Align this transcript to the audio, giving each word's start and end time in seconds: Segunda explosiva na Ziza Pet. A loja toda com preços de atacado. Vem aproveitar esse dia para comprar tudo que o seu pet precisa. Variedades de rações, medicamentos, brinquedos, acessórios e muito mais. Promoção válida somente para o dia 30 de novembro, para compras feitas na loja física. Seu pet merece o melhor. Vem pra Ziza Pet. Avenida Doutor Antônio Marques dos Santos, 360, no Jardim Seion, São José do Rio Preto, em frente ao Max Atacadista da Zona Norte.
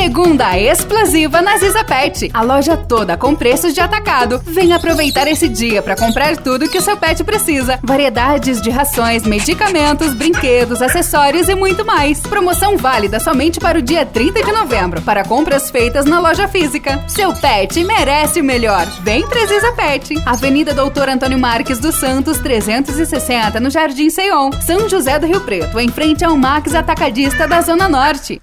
Segunda 0.00 0.58
explosiva 0.58 1.42
na 1.42 1.58
Ziza 1.58 1.84
Pet. 1.84 2.30
A 2.32 2.40
loja 2.40 2.74
toda 2.74 3.18
com 3.18 3.34
preços 3.34 3.74
de 3.74 3.82
atacado. 3.82 4.40
Vem 4.46 4.72
aproveitar 4.72 5.28
esse 5.28 5.46
dia 5.46 5.82
para 5.82 5.94
comprar 5.94 6.38
tudo 6.38 6.70
que 6.70 6.78
o 6.78 6.80
seu 6.80 6.96
pet 6.96 7.22
precisa. 7.22 7.78
Variedades 7.82 8.62
de 8.62 8.70
rações, 8.70 9.24
medicamentos, 9.24 10.14
brinquedos, 10.14 10.80
acessórios 10.80 11.50
e 11.50 11.54
muito 11.54 11.84
mais. 11.84 12.18
Promoção 12.20 12.78
válida 12.78 13.20
somente 13.20 13.60
para 13.60 13.78
o 13.78 13.82
dia 13.82 14.06
30 14.06 14.42
de 14.42 14.50
novembro, 14.52 15.02
para 15.02 15.22
compras 15.22 15.70
feitas 15.70 16.06
na 16.06 16.18
loja 16.18 16.48
física. 16.48 17.04
Seu 17.06 17.34
pet 17.34 17.84
merece 17.84 18.40
o 18.40 18.44
melhor. 18.44 18.86
Vem 19.02 19.28
pra 19.28 19.44
Ziza 19.44 19.72
Pet. 19.72 20.14
Avenida 20.24 20.72
Doutor 20.72 21.10
Antônio 21.10 21.38
Marques 21.38 21.78
dos 21.78 21.96
Santos, 21.96 22.38
360, 22.38 23.60
no 23.60 23.68
Jardim 23.68 24.08
Seion, 24.08 24.50
São 24.62 24.88
José 24.88 25.18
do 25.18 25.26
Rio 25.26 25.42
Preto, 25.42 25.78
em 25.78 25.90
frente 25.90 26.24
ao 26.24 26.38
Max 26.38 26.74
Atacadista 26.74 27.46
da 27.46 27.60
Zona 27.60 27.86
Norte. 27.86 28.40